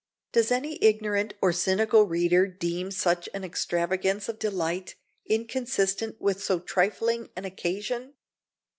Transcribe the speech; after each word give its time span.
Does 0.31 0.49
any 0.49 0.83
ignorant 0.83 1.35
or 1.43 1.53
cynical 1.53 2.05
reader 2.05 2.47
deem 2.47 2.89
such 2.89 3.29
an 3.35 3.43
extravagance 3.43 4.27
of 4.27 4.39
delight 4.39 4.95
inconsistent 5.27 6.19
with 6.19 6.41
so 6.43 6.57
trifling 6.57 7.29
an 7.35 7.45
occasion? 7.45 8.15